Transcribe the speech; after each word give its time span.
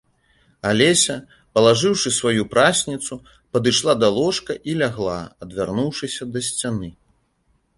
Алеся, 0.69 1.17
палажыўшы 1.57 2.11
сваю 2.19 2.43
прасніцу, 2.53 3.13
падышла 3.57 3.93
да 4.05 4.09
ложка 4.17 4.57
і 4.73 4.75
лягла, 4.83 5.19
адвярнуўшыся 5.47 6.23
да 6.35 6.39
сцяны. 6.49 6.89